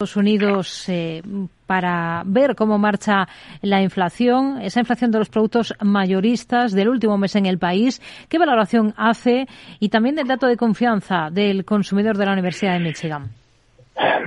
Estados 0.00 0.16
Unidos 0.16 0.88
eh, 0.88 1.22
para 1.66 2.22
ver 2.24 2.54
cómo 2.54 2.78
marcha 2.78 3.26
la 3.62 3.82
inflación, 3.82 4.60
esa 4.62 4.78
inflación 4.78 5.10
de 5.10 5.18
los 5.18 5.28
productos 5.28 5.74
mayoristas 5.82 6.72
del 6.72 6.88
último 6.88 7.18
mes 7.18 7.34
en 7.34 7.46
el 7.46 7.58
país, 7.58 8.00
qué 8.28 8.38
valoración 8.38 8.94
hace 8.96 9.46
y 9.80 9.88
también 9.88 10.14
del 10.14 10.28
dato 10.28 10.46
de 10.46 10.56
confianza 10.56 11.30
del 11.32 11.64
consumidor 11.64 12.16
de 12.16 12.26
la 12.26 12.34
Universidad 12.34 12.74
de 12.74 12.84
Michigan. 12.84 13.24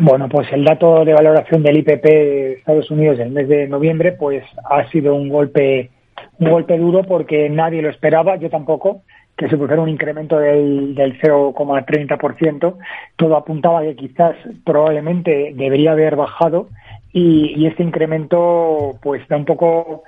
Bueno, 0.01 0.27
pues 0.27 0.51
el 0.51 0.65
dato 0.65 1.05
de 1.05 1.13
valoración 1.13 1.63
del 1.63 1.77
IPP 1.77 2.03
de 2.03 2.53
Estados 2.55 2.91
Unidos 2.91 3.19
del 3.19 3.31
mes 3.31 3.47
de 3.47 3.69
noviembre 3.69 4.11
pues 4.11 4.43
ha 4.69 4.91
sido 4.91 5.15
un 5.15 5.29
golpe 5.29 5.89
un 6.39 6.49
golpe 6.49 6.77
duro 6.77 7.03
porque 7.03 7.47
nadie 7.49 7.81
lo 7.81 7.89
esperaba, 7.89 8.35
yo 8.35 8.49
tampoco 8.49 9.03
que 9.37 9.47
produjera 9.47 9.81
un 9.81 9.89
incremento 9.89 10.37
del, 10.37 10.93
del 10.95 11.19
0,30%, 11.19 12.75
todo 13.15 13.35
apuntaba 13.35 13.81
que 13.81 13.95
quizás 13.95 14.35
probablemente 14.63 15.53
debería 15.55 15.93
haber 15.93 16.15
bajado 16.15 16.69
y, 17.13 17.65
este 17.65 17.83
incremento 17.83 18.95
pues 19.01 19.27
da 19.27 19.37
un 19.37 19.45
poco 19.45 20.03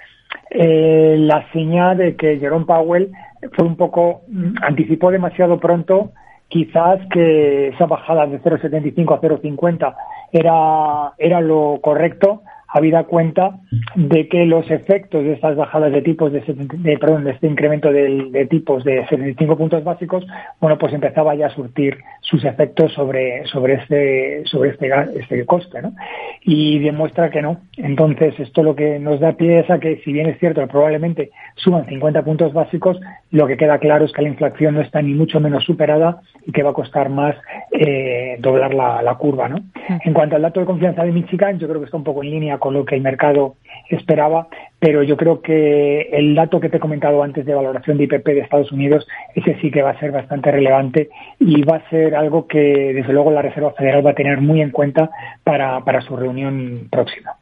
eh, 0.50 1.16
la 1.20 1.52
señal 1.52 1.98
de 1.98 2.16
que 2.16 2.38
Jerome 2.38 2.66
Powell 2.66 3.12
fue 3.54 3.66
un 3.66 3.76
poco, 3.76 4.22
mm, 4.28 4.56
anticipó 4.62 5.12
demasiado 5.12 5.60
pronto 5.60 6.12
quizás 6.48 7.00
que 7.12 7.70
esa 7.70 7.88
bajada 7.88 8.28
de 8.28 8.40
0,75 8.40 9.16
a 9.16 9.22
0,50 9.22 9.96
era, 10.32 11.14
era 11.18 11.42
lo 11.42 11.80
correcto 11.82 12.44
habida 12.74 13.04
cuenta 13.04 13.60
de 13.94 14.28
que 14.28 14.46
los 14.48 14.70
efectos 14.72 15.24
de 15.24 15.34
estas 15.34 15.56
bajadas 15.56 15.92
de 15.92 16.02
tipos 16.02 16.34
de, 16.34 16.98
perdón, 17.00 17.24
de 17.24 17.32
este 17.32 17.46
incremento 17.46 17.92
de, 17.92 18.48
tipos 18.50 18.84
de 18.84 19.06
75 19.08 19.56
puntos 19.56 19.84
básicos, 19.84 20.26
bueno, 20.60 20.80
pues 20.80 20.92
empezaba 20.92 21.36
ya 21.36 21.48
a 21.48 21.56
surtir 21.56 22.00
sus 22.22 22.44
efectos 22.44 22.92
sobre 22.94 23.46
sobre 23.46 23.76
este 23.76 24.42
sobre 24.46 24.72
este 24.72 24.90
este 25.20 25.46
coste, 25.46 25.84
¿no? 25.84 25.94
Y 26.42 26.80
demuestra 26.80 27.30
que 27.30 27.44
no. 27.44 27.60
Entonces, 27.78 28.40
esto 28.40 28.64
lo 28.64 28.76
que 28.76 28.98
nos 28.98 29.20
da 29.20 29.34
pie 29.34 29.60
es 29.60 29.70
a 29.70 29.80
que 29.80 29.98
si 29.98 30.12
bien 30.12 30.28
es 30.28 30.40
cierto 30.40 30.66
probablemente 30.68 31.30
suban 31.56 31.86
50 31.86 32.24
puntos 32.24 32.54
básicos, 32.54 33.00
lo 33.30 33.46
que 33.46 33.56
queda 33.56 33.78
claro 33.78 34.06
es 34.06 34.12
que 34.14 34.24
la 34.24 34.30
inflación 34.30 34.74
no 34.74 34.82
está 34.82 35.00
ni 35.00 35.14
mucho 35.14 35.40
menos 35.40 35.64
superada 35.64 36.22
y 36.44 36.52
que 36.52 36.64
va 36.64 36.72
a 36.72 36.74
costar 36.74 37.10
más 37.10 37.36
eh, 37.72 38.33
doblar 38.40 38.74
la, 38.74 39.02
la 39.02 39.16
curva, 39.16 39.48
¿no? 39.50 39.58
En 40.04 40.14
cuanto 40.14 40.36
al 40.36 40.42
dato 40.42 40.60
de 40.60 40.66
confianza 40.66 41.04
de 41.04 41.12
Michigan, 41.12 41.60
yo 41.60 41.68
creo 41.68 41.80
que 41.80 41.86
está 41.86 41.98
un 41.98 42.04
poco 42.04 42.24
en 42.24 42.32
línea 42.32 42.58
con 42.58 42.74
lo 42.74 42.86
que 42.86 42.96
el 42.96 43.02
mercado 43.02 43.56
esperaba, 43.90 44.48
pero 44.80 45.04
yo 45.04 45.18
creo 45.18 45.42
que 45.42 46.10
el 46.12 46.36
dato 46.36 46.60
que 46.60 46.70
te 46.70 46.78
he 46.78 46.80
comentado 46.80 47.24
antes 47.24 47.46
de 47.46 47.54
valoración 47.54 47.98
de 47.98 48.06
IPP 48.06 48.26
de 48.26 48.40
Estados 48.40 48.72
Unidos, 48.72 49.08
ese 49.36 49.58
sí 49.62 49.72
que 49.72 49.82
va 49.82 49.92
a 49.92 50.00
ser 50.00 50.12
bastante 50.12 50.52
relevante 50.52 51.10
y 51.40 51.62
va 51.64 51.78
a 51.78 51.90
ser 51.90 52.16
algo 52.16 52.48
que 52.48 52.94
desde 52.94 53.14
luego 53.14 53.32
la 53.32 53.42
Reserva 53.42 53.74
Federal 53.74 54.06
va 54.06 54.12
a 54.12 54.16
tener 54.16 54.42
muy 54.42 54.62
en 54.62 54.72
cuenta 54.72 55.10
para, 55.44 55.80
para 55.82 56.02
su 56.02 56.16
reunión 56.16 56.88
próxima. 56.92 57.38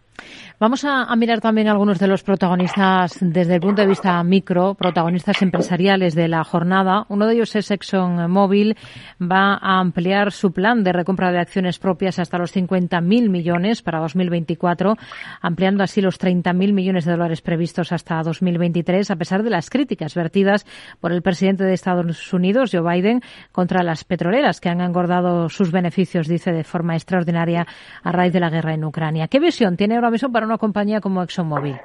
Vamos 0.61 0.85
a, 0.85 1.15
mirar 1.15 1.41
también 1.41 1.69
algunos 1.69 1.97
de 1.97 2.05
los 2.05 2.21
protagonistas 2.21 3.17
desde 3.19 3.55
el 3.55 3.61
punto 3.61 3.81
de 3.81 3.87
vista 3.87 4.23
micro, 4.23 4.75
protagonistas 4.75 5.41
empresariales 5.41 6.13
de 6.13 6.27
la 6.27 6.43
jornada. 6.43 7.07
Uno 7.09 7.25
de 7.25 7.33
ellos 7.33 7.55
es 7.55 7.71
ExxonMobil. 7.71 8.77
Va 9.19 9.55
a 9.55 9.79
ampliar 9.79 10.31
su 10.31 10.51
plan 10.51 10.83
de 10.83 10.93
recompra 10.93 11.31
de 11.31 11.39
acciones 11.39 11.79
propias 11.79 12.19
hasta 12.19 12.37
los 12.37 12.55
50.000 12.55 13.01
millones 13.27 13.81
para 13.81 14.01
2024, 14.01 14.97
ampliando 15.41 15.83
así 15.83 15.99
los 15.99 16.19
30.000 16.19 16.73
millones 16.73 17.05
de 17.05 17.13
dólares 17.13 17.41
previstos 17.41 17.91
hasta 17.91 18.21
2023, 18.21 19.09
a 19.09 19.15
pesar 19.15 19.41
de 19.41 19.49
las 19.49 19.71
críticas 19.71 20.13
vertidas 20.13 20.67
por 20.99 21.11
el 21.11 21.23
presidente 21.23 21.63
de 21.63 21.73
Estados 21.73 22.31
Unidos, 22.33 22.69
Joe 22.71 22.87
Biden, 22.87 23.21
contra 23.51 23.81
las 23.81 24.03
petroleras 24.03 24.61
que 24.61 24.69
han 24.69 24.81
engordado 24.81 25.49
sus 25.49 25.71
beneficios, 25.71 26.27
dice, 26.27 26.51
de 26.51 26.63
forma 26.63 26.93
extraordinaria 26.93 27.65
a 28.03 28.11
raíz 28.11 28.31
de 28.31 28.39
la 28.39 28.51
guerra 28.51 28.75
en 28.75 28.85
Ucrania. 28.85 29.27
¿Qué 29.27 29.39
visión 29.39 29.75
tiene 29.75 29.95
ahora 29.95 30.11
mismo 30.11 30.31
para 30.31 30.50
una 30.51 30.57
compañía 30.57 30.99
como 30.99 31.23
ExxonMobil? 31.23 31.77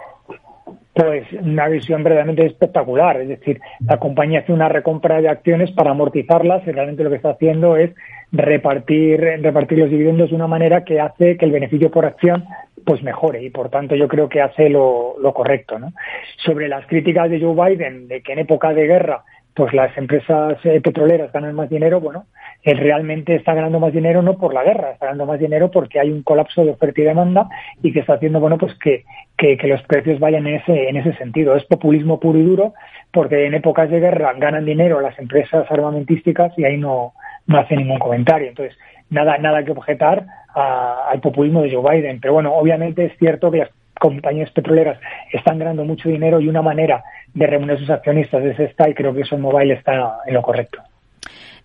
Pues 0.93 1.31
una 1.41 1.69
visión 1.69 2.03
verdaderamente 2.03 2.47
espectacular. 2.47 3.21
Es 3.21 3.29
decir, 3.29 3.61
la 3.81 3.99
compañía 3.99 4.41
hace 4.41 4.53
una 4.53 4.69
recompra 4.69 5.21
de 5.21 5.29
acciones 5.29 5.71
para 5.71 5.93
amortizarlas 5.93 6.67
y 6.67 6.73
realmente 6.73 7.05
lo 7.05 7.11
que 7.11 7.17
está 7.17 7.31
haciendo 7.31 7.77
es 7.77 7.95
repartir, 8.33 9.21
repartir 9.21 9.79
los 9.79 9.91
dividendos 9.91 10.31
de 10.31 10.37
una 10.37 10.49
manera 10.49 10.85
que 10.85 10.99
hace 11.01 11.37
que 11.37 11.45
el 11.45 11.53
beneficio 11.53 11.91
por 11.91 12.07
acción 12.07 12.45
pues 12.85 13.03
mejore 13.03 13.43
y 13.43 13.51
por 13.51 13.69
tanto 13.69 13.95
yo 13.95 14.09
creo 14.09 14.29
que 14.29 14.41
hace 14.41 14.69
lo, 14.69 15.17
lo 15.21 15.33
correcto. 15.33 15.79
¿no? 15.79 15.93
Sobre 16.39 16.67
las 16.67 16.87
críticas 16.87 17.31
de 17.31 17.41
Joe 17.41 17.55
Biden 17.55 18.09
de 18.09 18.23
que 18.23 18.33
en 18.33 18.41
época 18.41 18.73
de 18.73 18.87
guerra 18.87 19.23
pues 19.57 19.73
las 19.73 19.97
empresas 19.97 20.59
eh, 20.65 20.83
petroleras 20.83 21.33
ganan 21.33 21.55
más 21.55 21.71
dinero, 21.71 21.99
bueno, 21.99 22.27
él 22.63 22.77
realmente 22.77 23.35
está 23.35 23.55
ganando 23.55 23.81
más 23.81 23.91
dinero 23.91 24.21
no 24.21 24.37
por 24.37 24.53
la 24.53 24.63
guerra, 24.63 24.91
está 24.91 25.07
ganando 25.07 25.25
más 25.25 25.41
dinero 25.41 25.71
porque 25.71 25.99
hay 25.99 26.11
un 26.11 26.23
colapso 26.23 26.63
de 26.63 26.73
oferta 26.73 27.01
y 27.01 27.05
demanda 27.05 27.49
y 27.83 27.91
que 27.91 28.01
está 28.01 28.15
haciendo, 28.15 28.39
bueno, 28.39 28.59
pues 28.59 28.75
que, 28.79 29.05
que, 29.39 29.57
los 29.67 29.83
precios 29.85 30.21
vayan 30.21 30.47
en 30.47 30.57
ese, 30.57 30.91
en 30.91 30.99
ese 30.99 31.15
sentido. 31.15 31.57
Es 31.57 31.65
populismo 31.65 32.21
puro 32.21 32.39
y 32.39 32.45
duro 32.45 32.75
porque 33.11 33.47
en 33.47 33.55
épocas 33.55 33.89
de 33.89 33.99
guerra 33.99 34.35
ganan 34.37 34.67
dinero 34.67 35.01
las 35.01 35.19
empresas 35.19 35.67
armamentísticas 35.71 36.53
y 36.59 36.65
ahí 36.65 36.77
no, 36.77 37.15
no 37.47 37.59
hace 37.59 37.77
ningún 37.77 37.99
comentario. 37.99 38.49
Entonces, 38.49 38.77
nada, 39.09 39.39
nada 39.39 39.65
que 39.65 39.73
objetar 39.73 40.27
al 40.55 41.21
populismo 41.21 41.63
de 41.63 41.75
Joe 41.75 41.97
Biden. 41.97 42.21
Pero 42.21 42.35
bueno, 42.35 42.55
obviamente 42.55 43.07
es 43.07 43.17
cierto 43.19 43.51
que 43.51 43.59
las 43.59 43.71
compañías 43.99 44.51
petroleras 44.51 44.99
están 45.33 45.59
ganando 45.59 45.85
mucho 45.85 46.09
dinero 46.09 46.41
y 46.41 46.49
una 46.49 46.63
manera 46.63 47.03
de 47.37 47.47
reunir 47.47 47.73
a 47.73 47.79
sus 47.79 47.91
accionistas 47.91 48.43
es 48.45 48.59
esta 48.59 48.89
y 48.89 48.95
creo 48.95 49.13
que 49.15 49.21
eso 49.21 49.37
Mobile 49.37 49.75
está 49.75 49.93
en 50.27 50.35
lo 50.35 50.41
correcto. 50.41 50.81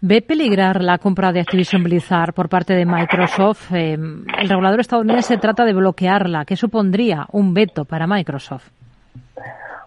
¿Ve 0.01 0.21
peligrar 0.21 0.81
la 0.81 0.97
compra 0.97 1.31
de 1.31 1.39
Activision 1.39 1.83
Blizzard 1.83 2.33
por 2.33 2.49
parte 2.49 2.73
de 2.73 2.85
Microsoft? 2.85 3.71
Eh, 3.73 3.93
el 3.93 4.49
regulador 4.49 4.81
estadounidense 4.81 5.37
trata 5.37 5.63
de 5.63 5.73
bloquearla. 5.73 6.43
¿Qué 6.43 6.55
supondría 6.55 7.25
un 7.31 7.53
veto 7.53 7.85
para 7.85 8.05
Microsoft? 8.05 8.69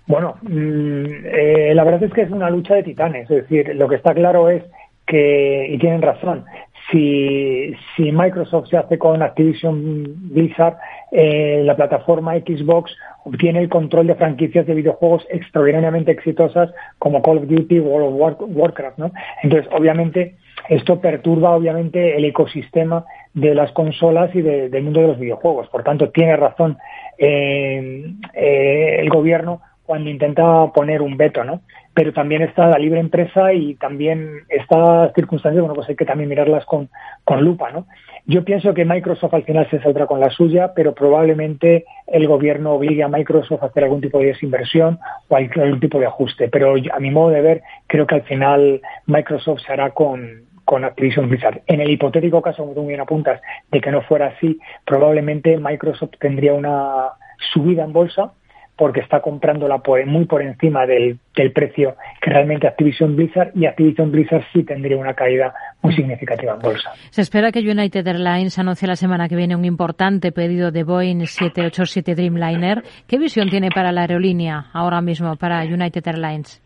Bueno, 0.06 0.37
mm, 0.43 1.05
eh, 1.25 1.75
la 1.75 1.84
verdad 1.84 2.05
es 2.05 2.12
que 2.12 2.23
es 2.23 2.31
una 2.31 2.49
lucha 2.49 2.75
de 2.77 2.84
titanes. 2.84 3.31
Es 3.31 3.43
decir, 3.43 3.75
lo 3.75 3.89
que 3.89 3.97
está 3.97 4.15
claro 4.15 4.49
es 4.49 4.62
que, 5.06 5.67
y 5.69 5.78
tienen 5.78 6.00
razón, 6.00 6.44
si, 6.91 7.75
si 7.97 8.12
Microsoft 8.12 8.69
se 8.69 8.77
hace 8.77 8.99
con 8.99 9.22
Activision 9.22 10.05
Blizzard, 10.31 10.77
eh, 11.11 11.62
la 11.65 11.77
plataforma 11.77 12.34
Xbox 12.34 12.95
obtiene 13.25 13.61
el 13.61 13.69
control 13.69 14.06
de 14.06 14.15
franquicias 14.15 14.67
de 14.67 14.75
videojuegos 14.75 15.27
extraordinariamente 15.31 16.12
exitosas 16.12 16.71
como 16.99 17.23
Call 17.23 17.39
of 17.39 17.49
Duty 17.49 17.78
o 17.78 17.84
World 17.84 18.37
of 18.41 18.50
Warcraft, 18.55 18.99
¿no? 18.99 19.12
Entonces, 19.43 19.71
obviamente, 19.73 20.37
esto 20.69 21.00
perturba 21.00 21.56
obviamente 21.56 22.17
el 22.17 22.25
ecosistema 22.25 23.05
de 23.33 23.55
las 23.55 23.73
consolas 23.73 24.34
y 24.34 24.43
del 24.43 24.83
mundo 24.83 25.00
de 25.00 25.09
los 25.09 25.19
videojuegos. 25.19 25.69
Por 25.69 25.83
tanto, 25.83 26.11
tiene 26.11 26.37
razón 26.37 26.78
eh, 27.19 28.12
eh, 28.34 28.97
el 29.00 29.09
gobierno 29.09 29.61
cuando 29.84 30.11
intenta 30.11 30.67
poner 30.72 31.03
un 31.03 31.17
veto, 31.17 31.45
¿no? 31.45 31.61
Pero 31.93 32.12
también 32.12 32.43
está 32.43 32.69
la 32.69 32.78
libre 32.78 33.00
empresa 33.00 33.53
y 33.53 33.75
también 33.75 34.41
estas 34.49 35.12
circunstancias, 35.15 35.61
bueno, 35.61 35.75
pues 35.75 35.89
hay 35.89 35.97
que 35.97 36.05
también 36.05 36.28
mirarlas 36.28 36.65
con, 36.65 36.89
con 37.25 37.45
lupa, 37.45 37.71
¿no? 37.71 37.87
Yo 38.27 38.43
pienso 38.43 38.73
que 38.73 38.87
Microsoft 38.87 39.34
al 39.34 39.44
final 39.44 39.69
se 39.71 39.81
saldrá 39.81 40.06
con 40.06 40.19
la 40.19 40.31
suya, 40.31 40.73
pero 40.75 40.94
probablemente 40.94 41.84
el 42.06 42.27
gobierno 42.27 42.73
obligue 42.73 43.03
a 43.03 43.09
Microsoft 43.09 43.62
a 43.62 43.67
hacer 43.67 43.84
algún 43.84 44.00
tipo 44.00 44.19
de 44.19 44.27
desinversión 44.27 44.99
o 45.28 45.37
algún 45.37 45.81
tipo 45.81 45.99
de 45.99 46.06
ajuste. 46.06 46.49
Pero 46.49 46.75
a 46.91 47.00
mi 47.00 47.11
modo 47.11 47.31
de 47.31 47.43
ver, 47.43 47.62
creo 47.87 48.06
que 48.06 48.15
al 48.15 48.23
final 48.23 48.81
Microsoft 49.06 49.61
se 49.67 49.73
hará 49.75 49.91
con, 49.91 50.44
con 50.65 50.84
Activision 50.84 51.28
Blizzard. 51.28 51.61
En 51.67 51.83
el 51.83 51.91
hipotético 51.91 52.41
caso, 52.41 52.62
como 52.62 52.75
tú 52.75 52.87
bien 52.87 53.00
apuntas, 53.00 53.43
de 53.71 53.81
que 53.83 53.91
no 53.91 54.00
fuera 54.00 54.28
así, 54.28 54.59
probablemente 54.87 55.59
Microsoft 55.59 56.12
tendría 56.19 56.55
una 56.55 57.11
subida 57.53 57.84
en 57.84 57.93
bolsa 57.93 58.33
porque 58.77 59.01
está 59.01 59.21
comprándola 59.21 59.79
por, 59.79 60.05
muy 60.07 60.25
por 60.25 60.43
encima 60.43 60.87
del, 60.87 61.19
del, 61.37 61.53
precio 61.53 61.97
que 62.21 62.31
realmente 62.31 62.67
Activision 62.67 63.15
Blizzard 63.15 63.53
y 63.55 63.67
Activision 63.67 64.11
Blizzard 64.11 64.45
sí 64.53 64.65
tendría 64.65 64.97
una 64.97 65.15
caída 65.15 65.55
muy 65.83 65.93
mm. 65.93 65.97
significativa 65.97 66.55
en 66.55 66.59
bolsa. 66.61 66.93
Se 67.11 67.23
espera 67.23 67.53
que 67.53 67.61
United 67.61 68.07
Airlines 68.07 68.59
anuncie 68.59 68.89
la 68.89 68.97
semana 68.97 69.29
que 69.29 69.37
viene 69.37 69.55
un 69.55 69.65
importante 69.65 70.33
pedido 70.33 70.73
de 70.73 70.82
Boeing 70.82 71.26
787 71.26 72.15
Dreamliner. 72.15 72.82
¿Qué 73.06 73.19
visión 73.19 73.49
tiene 73.49 73.69
para 73.73 73.93
la 73.93 74.03
aerolínea 74.03 74.67
ahora 74.73 75.00
mismo, 75.00 75.37
para 75.37 75.62
United 75.62 76.06
Airlines? 76.06 76.63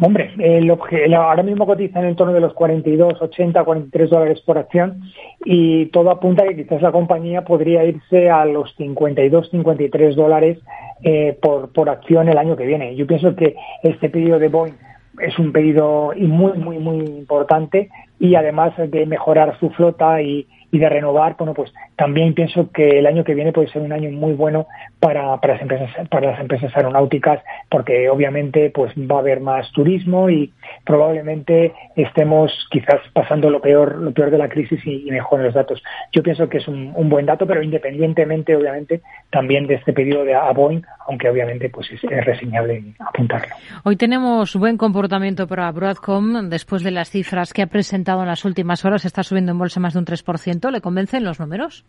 Hombre, 0.00 0.32
el 0.38 0.70
ahora 1.14 1.42
mismo 1.42 1.66
cotiza 1.66 2.06
en 2.06 2.14
torno 2.14 2.32
de 2.32 2.40
los 2.40 2.54
42, 2.54 3.20
80, 3.20 3.64
43 3.64 4.10
dólares 4.10 4.40
por 4.42 4.56
acción 4.56 5.02
y 5.44 5.86
todo 5.86 6.10
apunta 6.10 6.44
a 6.44 6.46
que 6.46 6.54
quizás 6.54 6.80
la 6.82 6.92
compañía 6.92 7.44
podría 7.44 7.82
irse 7.82 8.30
a 8.30 8.44
los 8.44 8.72
52, 8.76 9.50
53 9.50 10.14
dólares 10.14 10.58
eh, 11.02 11.36
por, 11.42 11.72
por 11.72 11.90
acción 11.90 12.28
el 12.28 12.38
año 12.38 12.56
que 12.56 12.66
viene. 12.66 12.94
Yo 12.94 13.08
pienso 13.08 13.34
que 13.34 13.56
este 13.82 14.08
pedido 14.08 14.38
de 14.38 14.48
Boeing 14.48 14.74
es 15.20 15.36
un 15.36 15.50
pedido 15.50 16.12
muy, 16.16 16.52
muy, 16.58 16.78
muy 16.78 16.98
importante 16.98 17.90
y 18.20 18.36
además 18.36 18.74
de 18.76 19.04
mejorar 19.04 19.58
su 19.58 19.70
flota 19.70 20.22
y, 20.22 20.46
y 20.70 20.78
de 20.78 20.88
renovar, 20.88 21.34
bueno, 21.36 21.54
pues 21.54 21.72
también 21.98 22.32
pienso 22.32 22.70
que 22.70 23.00
el 23.00 23.06
año 23.08 23.24
que 23.24 23.34
viene 23.34 23.52
puede 23.52 23.72
ser 23.72 23.82
un 23.82 23.92
año 23.92 24.08
muy 24.12 24.32
bueno 24.32 24.68
para, 25.00 25.36
las, 25.36 25.60
empresas, 25.60 25.90
para 26.08 26.30
las 26.30 26.40
empresas 26.40 26.70
aeronáuticas, 26.76 27.42
porque 27.68 28.08
obviamente 28.08 28.70
pues 28.70 28.92
va 28.94 29.16
a 29.16 29.18
haber 29.18 29.40
más 29.40 29.68
turismo 29.72 30.30
y 30.30 30.52
probablemente 30.84 31.72
estemos 31.96 32.52
quizás 32.70 33.00
pasando 33.12 33.50
lo 33.50 33.60
peor, 33.60 33.96
lo 33.96 34.12
peor 34.12 34.30
de 34.30 34.38
la 34.38 34.48
crisis 34.48 34.80
y, 34.86 35.10
mejor 35.10 35.40
en 35.40 35.46
los 35.46 35.54
datos. 35.54 35.82
Yo 36.12 36.22
pienso 36.22 36.48
que 36.48 36.58
es 36.58 36.68
un, 36.68 36.92
buen 37.08 37.26
dato, 37.26 37.48
pero 37.48 37.64
independientemente, 37.64 38.54
obviamente, 38.54 39.00
también 39.30 39.66
de 39.66 39.74
este 39.74 39.92
pedido 39.92 40.24
de 40.24 40.36
a 40.36 40.52
Boeing, 40.52 40.82
aunque 41.08 41.28
obviamente 41.28 41.68
pues 41.68 41.90
es, 41.90 42.00
reseñable 42.02 42.94
apuntarlo. 43.00 43.56
Hoy 43.82 43.96
tenemos 43.96 44.54
buen 44.54 44.76
comportamiento 44.76 45.48
para 45.48 45.72
Broadcom 45.72 46.48
después 46.48 46.84
de 46.84 46.92
las 46.92 47.10
cifras 47.10 47.52
que 47.52 47.62
ha 47.62 47.66
presentado 47.66 48.20
en 48.20 48.28
las 48.28 48.44
últimas 48.44 48.84
horas. 48.84 49.04
Está 49.04 49.24
subiendo 49.24 49.50
en 49.50 49.58
bolsa 49.58 49.80
más 49.80 49.94
de 49.94 49.98
un 49.98 50.06
3%. 50.06 50.70
¿Le 50.70 50.80
convencen 50.80 51.24
los 51.24 51.40
números? 51.40 51.87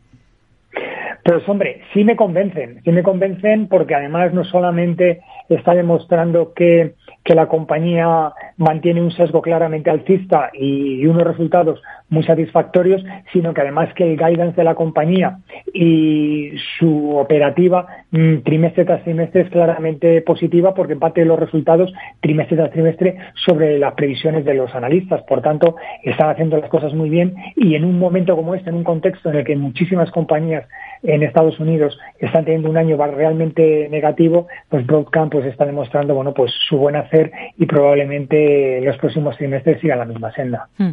Pues 1.30 1.48
hombre, 1.48 1.82
sí 1.94 2.04
me 2.04 2.16
convencen, 2.16 2.82
sí 2.84 2.92
me 2.92 3.04
convencen 3.04 3.68
porque 3.68 3.94
además 3.94 4.34
no 4.34 4.44
solamente 4.46 5.22
está 5.50 5.74
demostrando 5.74 6.54
que, 6.54 6.94
que 7.24 7.36
la 7.36 7.48
compañía 7.48 8.34
mantiene 8.58 9.02
un 9.02 9.12
sesgo 9.12 9.42
claramente 9.42 9.90
alcista 9.90 10.52
y, 10.54 11.06
unos 11.06 11.24
resultados 11.24 11.82
muy 12.10 12.24
satisfactorios, 12.24 13.04
sino 13.32 13.54
que 13.54 13.62
además 13.62 13.94
que 13.96 14.04
el 14.04 14.18
guidance 14.18 14.56
de 14.56 14.64
la 14.64 14.76
compañía 14.76 15.40
y 15.74 16.52
su 16.78 17.16
operativa 17.18 17.88
mm, 18.12 18.38
trimestre 18.44 18.86
tras 18.86 19.04
trimestre 19.04 19.42
es 19.42 19.50
claramente 19.50 20.22
positiva 20.22 20.74
porque 20.74 20.94
empate 20.94 21.26
los 21.26 21.40
resultados 21.40 21.94
trimestre 22.20 22.58
tras 22.58 22.72
trimestre 22.72 23.18
sobre 23.46 23.80
las 23.80 23.94
previsiones 23.94 24.46
de 24.46 24.54
los 24.54 24.74
analistas. 24.76 25.22
Por 25.24 25.42
tanto, 25.42 25.76
están 26.04 26.30
haciendo 26.30 26.58
las 26.58 26.70
cosas 26.70 26.94
muy 26.94 27.10
bien 27.10 27.36
y 27.56 27.76
en 27.76 27.86
un 27.86 27.98
momento 27.98 28.36
como 28.36 28.56
este, 28.56 28.70
en 28.70 28.76
un 28.76 28.84
contexto 28.84 29.30
en 29.30 29.38
el 29.38 29.46
que 29.46 29.56
muchísimas 29.56 30.12
compañías 30.12 30.66
en 31.04 31.24
Estados 31.24 31.60
Unidos 31.60 31.98
están 32.20 32.46
teniendo 32.46 32.70
un 32.70 32.78
año 32.78 32.98
realmente 32.98 33.88
negativo, 33.90 34.48
pues 34.70 34.86
Broadcom 34.86 35.30
pues 35.40 35.54
está 35.54 35.66
demostrando 35.66 36.14
bueno 36.14 36.34
pues 36.34 36.52
su 36.68 36.78
buen 36.78 36.98
hacer 36.98 37.32
y 37.58 37.66
probablemente 37.66 38.82
los 38.82 38.98
próximos 38.98 39.38
trimestres 39.38 39.80
sigan 39.80 40.00
la 40.00 40.06
misma 40.06 40.34
senda. 40.34 40.68
Hmm. 40.78 40.92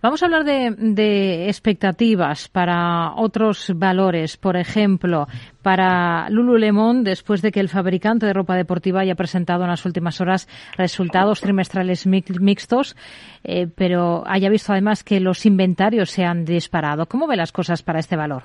Vamos 0.00 0.22
a 0.22 0.26
hablar 0.26 0.44
de, 0.44 0.72
de 0.78 1.46
expectativas 1.46 2.48
para 2.48 3.14
otros 3.16 3.72
valores, 3.74 4.36
por 4.36 4.56
ejemplo, 4.56 5.26
para 5.62 6.30
Lululemon 6.30 7.02
después 7.02 7.42
de 7.42 7.50
que 7.50 7.58
el 7.58 7.68
fabricante 7.68 8.26
de 8.26 8.32
ropa 8.32 8.54
deportiva 8.54 9.00
haya 9.00 9.16
presentado 9.16 9.64
en 9.64 9.70
las 9.70 9.84
últimas 9.84 10.20
horas 10.20 10.48
resultados 10.76 11.40
trimestrales 11.40 12.06
mixtos, 12.06 12.96
eh, 13.42 13.66
pero 13.74 14.22
haya 14.28 14.48
visto 14.48 14.72
además 14.72 15.02
que 15.02 15.18
los 15.18 15.44
inventarios 15.44 16.10
se 16.10 16.24
han 16.24 16.44
disparado. 16.44 17.06
¿Cómo 17.06 17.26
ve 17.26 17.34
las 17.34 17.50
cosas 17.50 17.82
para 17.82 17.98
este 17.98 18.14
valor? 18.14 18.44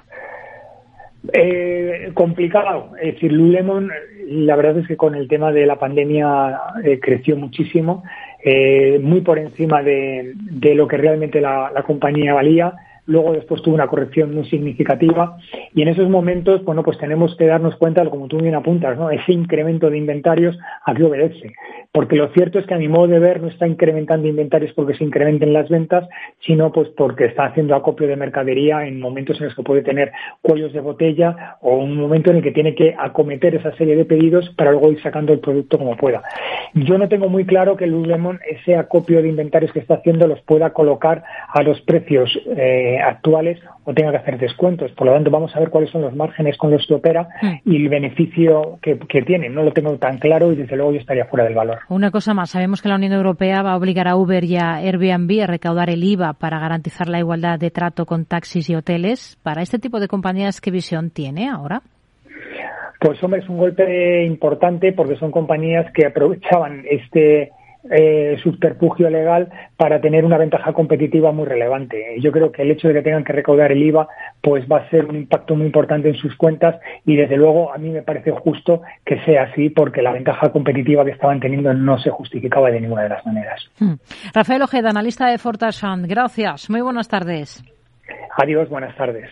Eh, 1.32 2.12
complicado. 2.14 2.92
Es 3.02 3.14
decir, 3.14 3.32
Lululemon, 3.32 3.90
la 4.34 4.56
verdad 4.56 4.80
es 4.80 4.88
que 4.88 4.98
con 4.98 5.16
el 5.16 5.28
tema 5.28 5.52
de 5.52 5.66
la 5.66 5.78
pandemia 5.78 6.60
eh, 6.84 7.00
creció 7.00 7.36
muchísimo, 7.38 8.04
eh, 8.44 9.00
muy 9.02 9.22
por 9.22 9.40
encima 9.40 9.82
de, 9.84 10.34
lo 10.76 10.88
que 10.88 10.98
realmente 10.98 11.40
la, 11.40 11.72
la 11.74 11.84
compañía 11.84 12.34
valía 12.34 12.74
luego 13.06 13.34
después 13.34 13.62
tuvo 13.62 13.76
una 13.76 13.88
corrección 13.88 14.34
muy 14.34 14.46
significativa 14.50 15.38
y 15.74 15.82
en 15.82 15.88
esos 15.90 16.10
momentos, 16.10 16.64
bueno, 16.64 16.84
pues 16.84 16.98
tenemos 16.98 17.36
que 17.36 17.46
darnos 17.46 17.76
cuenta, 17.76 18.08
como 18.10 18.28
tú 18.28 18.38
bien 18.38 18.56
apuntas, 18.56 18.98
¿no? 18.98 19.10
Ese 19.10 19.34
incremento 19.34 19.90
de 19.90 19.98
inventarios 19.98 20.58
a 20.86 20.94
qué 20.94 21.04
obedece. 21.04 21.54
Porque 21.92 22.16
lo 22.16 22.30
cierto 22.30 22.60
es 22.60 22.66
que 22.66 22.74
a 22.74 22.80
mi 22.80 22.88
modo 22.88 23.08
de 23.08 23.20
ver 23.20 23.42
no 23.42 23.48
está 23.48 23.68
incrementando 23.68 24.28
inventarios 24.28 24.74
porque 24.74 24.96
se 24.96 25.04
incrementen 25.04 25.54
las 25.54 25.70
ventas, 25.70 26.08
sino 26.40 26.72
pues 26.72 26.90
porque 26.90 27.26
está 27.26 27.46
haciendo 27.46 27.76
acopio 27.76 28.08
de 28.08 28.16
mercadería 28.16 28.88
en 28.88 29.00
momentos 29.00 29.40
en 29.40 29.46
los 29.46 29.56
que 29.56 29.64
puede 29.64 29.82
tener 29.82 30.12
cuellos 30.42 30.74
de 30.74 30.80
botella 30.80 31.58
o 31.62 31.78
un 31.78 31.96
momento 31.98 32.32
en 32.32 32.38
el 32.38 32.44
que 32.44 32.52
tiene 32.52 32.74
que 32.74 32.96
acometer 32.98 33.56
esa 33.56 33.76
serie 33.76 33.96
de 33.96 34.06
pedidos 34.06 34.50
para 34.58 34.72
luego 34.72 34.92
ir 34.92 35.02
sacando 35.02 35.34
el 35.34 35.40
producto 35.40 35.78
como 35.78 35.96
pueda. 35.98 36.24
Yo 36.74 36.98
no 36.98 37.08
tengo 37.08 37.30
muy 37.30 37.46
claro 37.46 37.78
que 37.78 37.86
Lululemon 37.86 38.40
ese 38.50 38.76
acopio 38.76 39.22
de 39.22 39.30
inventarios 39.30 39.72
que 39.72 39.80
está 39.80 39.96
haciendo 39.96 40.28
los 40.28 40.42
pueda 40.42 40.72
colocar 40.72 41.24
a 41.48 41.62
los 41.62 41.80
precios 41.82 42.32
eh, 42.58 42.93
actuales 43.02 43.60
o 43.86 43.94
tenga 43.94 44.12
que 44.12 44.18
hacer 44.18 44.38
descuentos. 44.38 44.92
Por 44.92 45.08
lo 45.08 45.14
tanto, 45.14 45.32
vamos 45.32 45.56
a 45.56 45.60
ver 45.60 45.70
cuáles 45.70 45.90
son 45.90 46.02
los 46.02 46.16
márgenes 46.16 46.58
con 46.58 46.72
los 46.72 46.86
que 46.88 46.94
opera 46.94 47.28
mm. 47.42 47.70
y 47.70 47.76
el 47.78 47.90
beneficio 47.90 48.80
que, 48.82 48.96
tiene. 49.24 49.50
No 49.50 49.64
lo 49.64 49.72
tengo 49.72 49.98
tan 49.98 50.18
claro 50.18 50.52
y 50.52 50.56
desde 50.56 50.76
luego 50.76 50.94
yo 50.94 51.00
estaría 51.00 51.26
fuera 51.26 51.46
del 51.46 51.56
valor. 51.56 51.80
Una 51.90 52.12
cosa 52.12 52.34
más, 52.34 52.50
sabemos 52.50 52.82
que 52.82 52.90
la 52.90 52.96
Unión 52.96 53.14
Europea 53.14 53.62
va 53.62 53.72
a 53.72 53.78
obligar 53.78 54.08
a 54.08 54.16
Uber 54.16 54.44
y 54.44 54.58
a 54.58 54.76
Airbnb 54.76 55.44
a 55.44 55.48
recaudar 55.48 55.90
el 55.90 56.04
IVA 56.04 56.34
para 56.34 56.60
garantizar 56.60 57.08
la 57.08 57.20
igualdad 57.20 57.60
de 57.60 57.72
trato 57.72 58.06
con 58.06 58.26
taxis 58.26 58.70
y 58.70 58.76
hoteles. 58.76 59.38
Para 59.44 59.62
este 59.62 59.80
tipo 59.80 60.00
de 60.00 60.08
compañías, 60.08 60.60
¿qué 60.60 60.72
visión 60.72 61.10
tiene 61.10 61.50
ahora? 61.50 61.82
Pues 63.00 63.22
hombre, 63.22 63.42
es 63.42 63.50
un 63.50 63.58
golpe 63.58 64.26
importante 64.26 64.94
porque 64.94 65.18
son 65.18 65.32
compañías 65.32 65.92
que 65.94 66.06
aprovechaban 66.06 66.84
este 66.90 67.52
eh, 67.90 68.38
subterfugio 68.42 69.10
legal 69.10 69.50
para 69.76 70.00
tener 70.00 70.24
una 70.26 70.38
ventaja 70.38 70.74
competitiva 70.74 71.32
muy 71.32 71.46
relevante. 71.46 72.16
Yo 72.22 72.32
creo 72.32 72.52
que 72.52 72.62
el 72.62 72.72
hecho 72.72 72.88
de 72.88 72.94
que 72.94 73.02
tengan 73.02 73.24
que 73.24 73.34
recaudar 73.34 73.72
el 73.72 73.84
IVA 73.84 74.08
pues 74.42 74.66
va 74.72 74.78
a 74.78 74.90
ser 74.90 75.06
un 75.06 75.18
impacto 75.18 75.56
muy 75.56 75.66
importante 75.66 76.10
en 76.10 76.16
sus 76.16 76.36
cuentas 76.36 76.80
y 77.06 77.16
desde 77.16 77.38
luego 77.38 77.74
a 77.74 77.78
mí 77.78 77.90
me 77.90 78.02
parece 78.02 78.32
justo 78.32 78.82
que 79.06 79.20
sea 79.26 79.44
así 79.44 79.70
porque 79.70 80.02
la 80.02 80.12
ventaja 80.12 80.52
competitiva 80.52 81.04
que 81.04 81.12
estaban 81.12 81.40
teniendo 81.40 81.74
no 81.74 82.00
se 82.00 82.10
justificaba 82.10 82.72
de 82.72 82.82
ninguna 82.82 83.04
de 83.04 83.10
las 83.10 83.26
maneras. 83.26 83.62
Hmm. 83.80 83.96
Rafael 84.34 84.62
Ojeda, 84.62 84.90
analista 84.90 85.28
de 85.28 85.38
Fortasan, 85.38 86.08
gracias. 86.08 86.70
Muy 86.70 86.82
buenas 86.82 87.08
tardes. 87.08 87.64
Adiós, 88.38 88.70
buenas 88.70 88.96
tardes. 88.96 89.30